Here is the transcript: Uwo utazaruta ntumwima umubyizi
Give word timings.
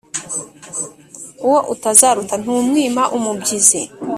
Uwo 1.45 1.59
utazaruta 1.73 2.35
ntumwima 2.41 3.03
umubyizi 3.17 3.81